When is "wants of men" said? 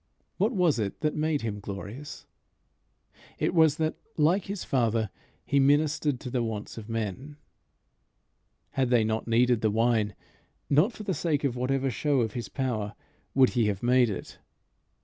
6.41-7.37